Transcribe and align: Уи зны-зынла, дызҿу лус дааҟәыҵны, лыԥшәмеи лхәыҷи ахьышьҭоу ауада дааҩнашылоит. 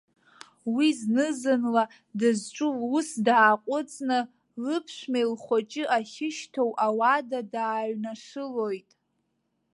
Уи 0.73 0.87
зны-зынла, 0.99 1.83
дызҿу 2.19 2.71
лус 2.79 3.09
дааҟәыҵны, 3.25 4.19
лыԥшәмеи 4.63 5.25
лхәыҷи 5.31 5.83
ахьышьҭоу 5.95 6.71
ауада 6.85 7.39
дааҩнашылоит. 7.53 8.89